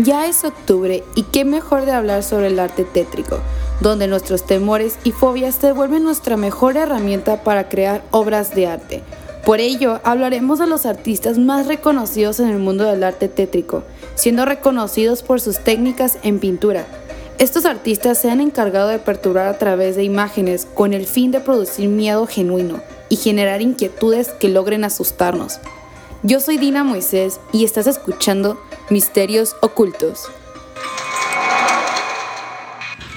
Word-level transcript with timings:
Ya 0.00 0.28
es 0.28 0.44
octubre 0.44 1.02
y 1.16 1.24
qué 1.24 1.44
mejor 1.44 1.84
de 1.84 1.90
hablar 1.90 2.22
sobre 2.22 2.46
el 2.46 2.60
arte 2.60 2.84
tétrico, 2.84 3.40
donde 3.80 4.06
nuestros 4.06 4.46
temores 4.46 4.96
y 5.02 5.10
fobias 5.10 5.56
se 5.56 5.72
vuelven 5.72 6.04
nuestra 6.04 6.36
mejor 6.36 6.76
herramienta 6.76 7.42
para 7.42 7.68
crear 7.68 8.04
obras 8.12 8.54
de 8.54 8.68
arte. 8.68 9.02
Por 9.44 9.58
ello, 9.58 10.00
hablaremos 10.04 10.60
de 10.60 10.68
los 10.68 10.86
artistas 10.86 11.36
más 11.36 11.66
reconocidos 11.66 12.38
en 12.38 12.46
el 12.46 12.60
mundo 12.60 12.84
del 12.84 13.02
arte 13.02 13.26
tétrico, 13.26 13.82
siendo 14.14 14.44
reconocidos 14.44 15.24
por 15.24 15.40
sus 15.40 15.58
técnicas 15.58 16.18
en 16.22 16.38
pintura. 16.38 16.86
Estos 17.40 17.64
artistas 17.64 18.18
se 18.18 18.30
han 18.30 18.40
encargado 18.40 18.90
de 18.90 19.00
perturbar 19.00 19.48
a 19.48 19.58
través 19.58 19.96
de 19.96 20.04
imágenes 20.04 20.68
con 20.74 20.92
el 20.92 21.06
fin 21.06 21.32
de 21.32 21.40
producir 21.40 21.88
miedo 21.88 22.24
genuino 22.28 22.80
y 23.08 23.16
generar 23.16 23.62
inquietudes 23.62 24.28
que 24.28 24.48
logren 24.48 24.84
asustarnos. 24.84 25.58
Yo 26.22 26.38
soy 26.38 26.58
Dina 26.58 26.84
Moisés 26.84 27.40
y 27.52 27.64
estás 27.64 27.88
escuchando 27.88 28.60
Misterios 28.90 29.54
Ocultos. 29.60 30.30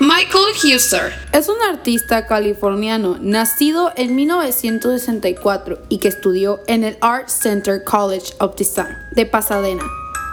Michael 0.02 0.54
Huser 0.62 1.14
es 1.32 1.48
un 1.48 1.62
artista 1.62 2.28
californiano 2.28 3.18
nacido 3.22 3.94
en 3.96 4.16
1964 4.16 5.80
y 5.88 6.00
que 6.00 6.10
estudió 6.10 6.60
en 6.68 6.84
el 6.84 6.98
Art 7.00 7.30
Center 7.30 7.84
College 7.86 8.34
of 8.40 8.56
Design 8.56 8.98
de 9.16 9.26
Pasadena. 9.26 9.84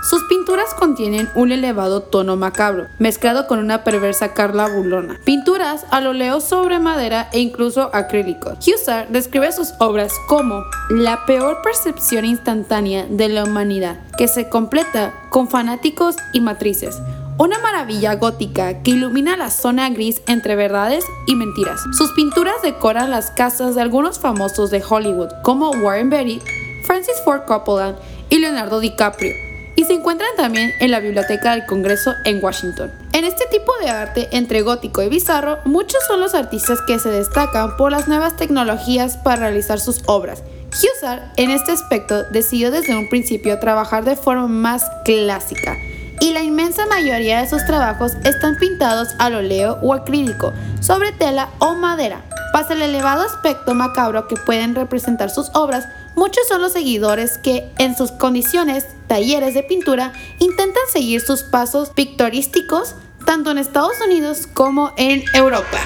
Sus 0.00 0.22
pinturas 0.24 0.74
contienen 0.74 1.28
un 1.34 1.50
elevado 1.50 2.02
tono 2.02 2.36
macabro, 2.36 2.86
mezclado 3.00 3.48
con 3.48 3.58
una 3.58 3.82
perversa 3.82 4.32
carla 4.32 4.68
burlona. 4.68 5.18
Pinturas 5.24 5.84
al 5.90 6.06
óleo 6.06 6.40
sobre 6.40 6.78
madera 6.78 7.28
e 7.32 7.40
incluso 7.40 7.90
acrílico. 7.92 8.52
Husser 8.60 9.08
describe 9.08 9.50
sus 9.50 9.74
obras 9.80 10.12
como 10.28 10.62
la 10.88 11.26
peor 11.26 11.62
percepción 11.62 12.24
instantánea 12.24 13.06
de 13.10 13.28
la 13.28 13.42
humanidad, 13.42 13.98
que 14.16 14.28
se 14.28 14.48
completa 14.48 15.12
con 15.30 15.48
fanáticos 15.48 16.14
y 16.32 16.40
matrices. 16.40 17.02
Una 17.36 17.58
maravilla 17.58 18.14
gótica 18.14 18.82
que 18.82 18.92
ilumina 18.92 19.36
la 19.36 19.50
zona 19.50 19.90
gris 19.90 20.22
entre 20.28 20.54
verdades 20.54 21.04
y 21.26 21.34
mentiras. 21.34 21.80
Sus 21.92 22.12
pinturas 22.12 22.62
decoran 22.62 23.10
las 23.10 23.32
casas 23.32 23.74
de 23.74 23.82
algunos 23.82 24.20
famosos 24.20 24.70
de 24.70 24.82
Hollywood, 24.88 25.30
como 25.42 25.70
Warren 25.70 26.08
Beatty, 26.08 26.40
Francis 26.84 27.16
Ford 27.24 27.42
Coppola 27.46 27.96
y 28.30 28.38
Leonardo 28.38 28.78
DiCaprio 28.78 29.47
y 29.78 29.84
se 29.84 29.92
encuentran 29.92 30.30
también 30.36 30.74
en 30.80 30.90
la 30.90 30.98
Biblioteca 30.98 31.52
del 31.52 31.64
Congreso 31.64 32.12
en 32.24 32.42
Washington. 32.42 32.90
En 33.12 33.24
este 33.24 33.46
tipo 33.46 33.70
de 33.80 33.88
arte 33.88 34.28
entre 34.32 34.62
gótico 34.62 35.02
y 35.02 35.08
bizarro, 35.08 35.58
muchos 35.66 36.04
son 36.08 36.18
los 36.18 36.34
artistas 36.34 36.80
que 36.84 36.98
se 36.98 37.10
destacan 37.10 37.76
por 37.76 37.92
las 37.92 38.08
nuevas 38.08 38.34
tecnologías 38.34 39.18
para 39.18 39.42
realizar 39.42 39.78
sus 39.78 40.02
obras. 40.06 40.42
Hussar, 40.72 41.32
en 41.36 41.50
este 41.50 41.70
aspecto, 41.70 42.24
decidió 42.24 42.72
desde 42.72 42.96
un 42.96 43.08
principio 43.08 43.60
trabajar 43.60 44.04
de 44.04 44.16
forma 44.16 44.48
más 44.48 44.82
clásica, 45.04 45.76
y 46.20 46.32
la 46.32 46.42
inmensa 46.42 46.84
mayoría 46.86 47.40
de 47.40 47.48
sus 47.48 47.64
trabajos 47.64 48.14
están 48.24 48.56
pintados 48.56 49.10
al 49.20 49.36
óleo 49.36 49.78
o 49.80 49.94
acrílico, 49.94 50.52
sobre 50.80 51.12
tela 51.12 51.50
o 51.60 51.76
madera. 51.76 52.24
Pasa 52.52 52.74
el 52.74 52.82
elevado 52.82 53.22
aspecto 53.22 53.74
macabro 53.74 54.26
que 54.26 54.34
pueden 54.34 54.74
representar 54.74 55.30
sus 55.30 55.50
obras, 55.54 55.86
Muchos 56.18 56.48
son 56.48 56.60
los 56.60 56.72
seguidores 56.72 57.38
que, 57.38 57.70
en 57.78 57.96
sus 57.96 58.10
condiciones, 58.10 58.88
talleres 59.08 59.54
de 59.54 59.62
pintura, 59.64 60.12
intentan 60.38 60.82
seguir 60.92 61.20
sus 61.20 61.42
pasos 61.42 61.90
pictorísticos 61.90 62.94
tanto 63.24 63.50
en 63.50 63.58
Estados 63.58 64.00
Unidos 64.06 64.46
como 64.52 64.92
en 64.96 65.24
Europa. 65.34 65.78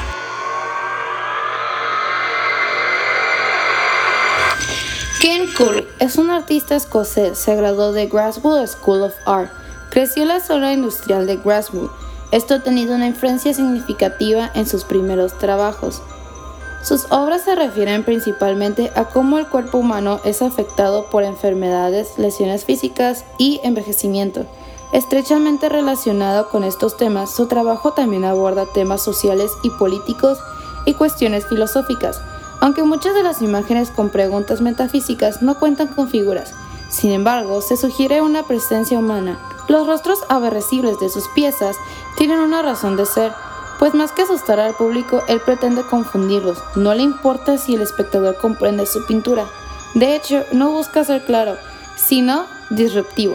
Ken 5.21 5.47
Curry 5.57 5.87
es 6.01 6.17
un 6.17 6.31
artista 6.31 6.75
escocés, 6.75 7.39
se 7.39 7.55
graduó 7.55 7.93
de 7.93 8.07
Graswood 8.07 8.67
School 8.67 9.03
of 9.03 9.15
Art. 9.25 9.51
Creció 9.91 10.23
en 10.23 10.29
la 10.29 10.41
zona 10.41 10.73
industrial 10.73 11.27
de 11.27 11.37
Graswood. 11.37 11.91
Esto 12.33 12.55
ha 12.55 12.59
tenido 12.61 12.95
una 12.95 13.07
influencia 13.07 13.55
significativa 13.55 14.51
en 14.55 14.67
sus 14.67 14.85
primeros 14.85 15.39
trabajos. 15.39 16.03
Sus 16.83 17.07
obras 17.13 17.43
se 17.43 17.55
refieren 17.55 18.05
principalmente 18.05 18.91
a 18.97 19.05
cómo 19.05 19.39
el 19.39 19.47
cuerpo 19.47 19.79
humano 19.79 20.21
es 20.25 20.43
afectado 20.43 21.07
por 21.07 21.23
enfermedades, 21.23 22.19
lesiones 22.19 22.65
físicas 22.65 23.25
y 23.39 23.61
envejecimiento. 23.63 24.47
Estrechamente 24.93 25.69
relacionado 25.69 26.49
con 26.49 26.65
estos 26.65 26.97
temas, 26.97 27.33
su 27.33 27.47
trabajo 27.47 27.93
también 27.93 28.25
aborda 28.25 28.67
temas 28.67 29.01
sociales 29.01 29.53
y 29.63 29.71
políticos 29.71 30.39
y 30.85 30.95
cuestiones 30.95 31.47
filosóficas, 31.47 32.21
aunque 32.61 32.83
muchas 32.83 33.15
de 33.15 33.23
las 33.23 33.43
imágenes 33.43 33.91
con 33.91 34.11
preguntas 34.11 34.61
metafísicas 34.61 35.41
no 35.41 35.61
cuentan 35.61 35.87
con 35.87 36.09
figuras. 36.09 36.53
Sin 36.91 37.13
embargo, 37.13 37.63
se 37.63 37.77
sugiere 37.77 38.21
una 38.21 38.43
presencia 38.43 38.99
humana. 38.99 39.39
Los 39.69 39.87
rostros 39.87 40.19
aborrecibles 40.29 40.99
de 40.99 41.09
sus 41.09 41.29
piezas 41.29 41.77
tienen 42.19 42.41
una 42.41 42.61
razón 42.61 42.97
de 42.97 43.07
ser, 43.07 43.33
pues 43.83 43.95
más 43.95 44.13
que 44.13 44.23
asustar 44.23 44.61
al 44.61 44.75
público, 44.75 45.25
él 45.27 45.41
pretende 45.41 45.83
confundirlos. 45.83 46.63
No 46.77 46.95
le 46.95 47.03
importa 47.03 47.59
si 47.59 47.75
el 47.75 47.83
espectador 47.83 48.37
comprende 48.37 48.87
su 48.87 49.05
pintura. 49.07 49.45
De 49.95 50.15
hecho, 50.15 50.45
no 50.53 50.71
busca 50.71 51.03
ser 51.03 51.25
claro, 51.25 51.57
sino 51.97 52.45
disruptivo. 52.71 53.35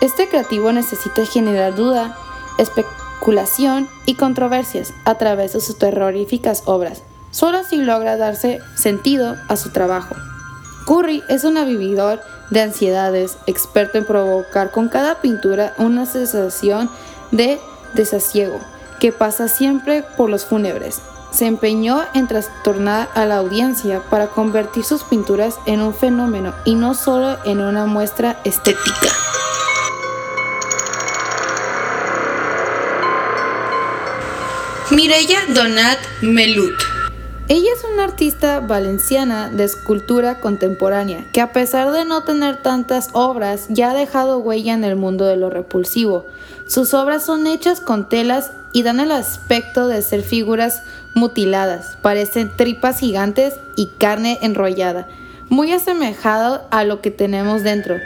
Este 0.00 0.28
creativo 0.28 0.72
necesita 0.72 1.24
generar 1.24 1.76
duda, 1.76 2.18
especulación 2.58 3.88
y 4.06 4.14
controversias 4.14 4.92
a 5.04 5.18
través 5.18 5.52
de 5.52 5.60
sus 5.60 5.78
terroríficas 5.78 6.64
obras. 6.66 7.04
Solo 7.30 7.58
así 7.58 7.76
logra 7.76 8.16
darse 8.16 8.58
sentido 8.74 9.36
a 9.46 9.54
su 9.54 9.70
trabajo. 9.70 10.16
Curry 10.84 11.22
es 11.28 11.44
un 11.44 11.58
avividor 11.58 12.20
de 12.50 12.62
ansiedades, 12.62 13.38
experto 13.46 13.98
en 13.98 14.04
provocar 14.04 14.72
con 14.72 14.88
cada 14.88 15.20
pintura 15.20 15.74
una 15.78 16.06
sensación 16.06 16.90
de 17.30 17.60
desasiego 17.94 18.58
que 18.98 19.12
pasa 19.12 19.48
siempre 19.48 20.02
por 20.16 20.30
los 20.30 20.44
fúnebres. 20.44 21.00
Se 21.30 21.46
empeñó 21.46 22.02
en 22.14 22.28
trastornar 22.28 23.08
a 23.14 23.26
la 23.26 23.36
audiencia 23.36 24.00
para 24.10 24.28
convertir 24.28 24.84
sus 24.84 25.02
pinturas 25.02 25.58
en 25.66 25.80
un 25.80 25.94
fenómeno 25.94 26.54
y 26.64 26.74
no 26.74 26.94
solo 26.94 27.36
en 27.44 27.60
una 27.60 27.86
muestra 27.86 28.40
estética. 28.44 29.10
Mireya 34.90 35.40
Donat 35.52 35.98
Melut 36.22 36.96
ella 37.48 37.68
es 37.72 37.84
una 37.84 38.02
artista 38.02 38.58
valenciana 38.58 39.50
de 39.50 39.62
escultura 39.62 40.40
contemporánea 40.40 41.30
que 41.32 41.40
a 41.40 41.52
pesar 41.52 41.92
de 41.92 42.04
no 42.04 42.24
tener 42.24 42.60
tantas 42.60 43.10
obras 43.12 43.66
ya 43.68 43.92
ha 43.92 43.94
dejado 43.94 44.38
huella 44.38 44.74
en 44.74 44.82
el 44.82 44.96
mundo 44.96 45.26
de 45.26 45.36
lo 45.36 45.48
repulsivo. 45.48 46.26
Sus 46.66 46.92
obras 46.92 47.24
son 47.24 47.46
hechas 47.46 47.80
con 47.80 48.08
telas 48.08 48.50
y 48.76 48.82
dan 48.82 49.00
el 49.00 49.10
aspecto 49.10 49.88
de 49.88 50.02
ser 50.02 50.20
figuras 50.20 50.82
mutiladas, 51.14 51.96
parecen 52.02 52.54
tripas 52.54 52.98
gigantes 52.98 53.54
y 53.74 53.86
carne 53.86 54.38
enrollada, 54.42 55.08
muy 55.48 55.72
asemejado 55.72 56.68
a 56.70 56.84
lo 56.84 57.00
que 57.00 57.10
tenemos 57.10 57.62
dentro. 57.62 57.96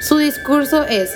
Su 0.00 0.18
discurso 0.18 0.84
es, 0.84 1.10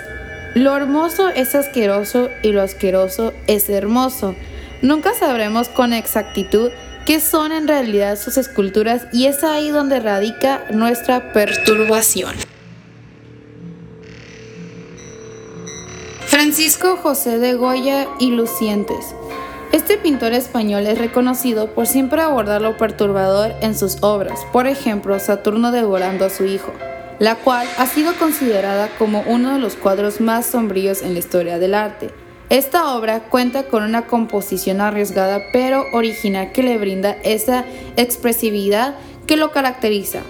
lo 0.56 0.76
hermoso 0.76 1.28
es 1.28 1.54
asqueroso 1.54 2.28
y 2.42 2.50
lo 2.50 2.60
asqueroso 2.60 3.32
es 3.46 3.70
hermoso. 3.70 4.34
Nunca 4.82 5.14
sabremos 5.14 5.68
con 5.68 5.92
exactitud 5.92 6.72
qué 7.06 7.20
son 7.20 7.52
en 7.52 7.68
realidad 7.68 8.18
sus 8.18 8.36
esculturas 8.36 9.06
y 9.12 9.26
es 9.26 9.44
ahí 9.44 9.68
donde 9.68 10.00
radica 10.00 10.64
nuestra 10.72 11.32
perturbación. 11.32 12.34
Francisco 16.54 16.96
José 16.96 17.40
de 17.40 17.54
Goya 17.54 18.06
y 18.20 18.30
Lucientes. 18.30 19.16
Este 19.72 19.98
pintor 19.98 20.34
español 20.34 20.86
es 20.86 20.98
reconocido 20.98 21.74
por 21.74 21.88
siempre 21.88 22.22
abordar 22.22 22.62
lo 22.62 22.76
perturbador 22.76 23.54
en 23.60 23.76
sus 23.76 24.00
obras, 24.04 24.38
por 24.52 24.68
ejemplo, 24.68 25.18
Saturno 25.18 25.72
devorando 25.72 26.24
a 26.24 26.30
su 26.30 26.44
hijo, 26.44 26.70
la 27.18 27.34
cual 27.34 27.66
ha 27.76 27.86
sido 27.86 28.14
considerada 28.20 28.88
como 28.98 29.24
uno 29.26 29.52
de 29.52 29.58
los 29.58 29.74
cuadros 29.74 30.20
más 30.20 30.46
sombríos 30.46 31.02
en 31.02 31.14
la 31.14 31.18
historia 31.18 31.58
del 31.58 31.74
arte. 31.74 32.10
Esta 32.50 32.94
obra 32.94 33.24
cuenta 33.24 33.64
con 33.64 33.82
una 33.82 34.06
composición 34.06 34.80
arriesgada 34.80 35.40
pero 35.52 35.86
original 35.92 36.52
que 36.52 36.62
le 36.62 36.78
brinda 36.78 37.16
esa 37.24 37.64
expresividad 37.96 38.94
que 39.26 39.36
lo 39.36 39.50
caracteriza. 39.50 40.20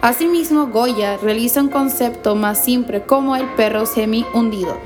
Asimismo, 0.00 0.66
Goya 0.66 1.18
realiza 1.18 1.60
un 1.60 1.68
concepto 1.68 2.34
más 2.34 2.64
simple 2.64 3.02
como 3.02 3.36
el 3.36 3.46
perro 3.54 3.86
semi 3.86 4.26
hundido, 4.34 4.76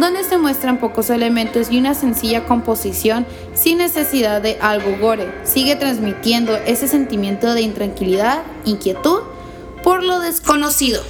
donde 0.00 0.24
se 0.24 0.38
muestran 0.38 0.78
pocos 0.78 1.10
elementos 1.10 1.70
y 1.70 1.78
una 1.78 1.94
sencilla 1.94 2.44
composición 2.44 3.26
sin 3.54 3.78
necesidad 3.78 4.42
de 4.42 4.58
algo 4.60 4.96
gore. 4.98 5.32
Sigue 5.44 5.76
transmitiendo 5.76 6.54
ese 6.54 6.86
sentimiento 6.86 7.54
de 7.54 7.62
intranquilidad, 7.62 8.42
inquietud 8.64 9.20
por 9.82 10.02
lo 10.02 10.20
desconocido. 10.20 11.02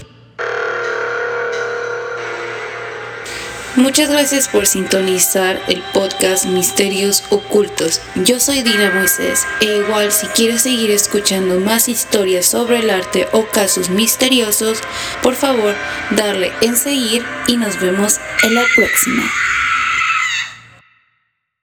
Muchas 3.76 4.08
gracias 4.08 4.48
por 4.48 4.66
sintonizar 4.66 5.60
el 5.68 5.82
podcast 5.92 6.46
Misterios 6.46 7.24
Ocultos. 7.28 8.00
Yo 8.24 8.40
soy 8.40 8.62
Dina 8.62 8.90
Moisés 8.90 9.46
e 9.60 9.66
igual 9.66 10.10
si 10.12 10.26
quieres 10.28 10.62
seguir 10.62 10.90
escuchando 10.90 11.60
más 11.60 11.86
historias 11.86 12.46
sobre 12.46 12.78
el 12.78 12.88
arte 12.88 13.28
o 13.32 13.44
casos 13.44 13.90
misteriosos, 13.90 14.80
por 15.22 15.34
favor 15.34 15.74
darle 16.12 16.52
en 16.62 16.74
seguir 16.74 17.22
y 17.48 17.58
nos 17.58 17.78
vemos 17.78 18.18
en 18.44 18.54
la 18.54 18.64
próxima. 18.74 19.30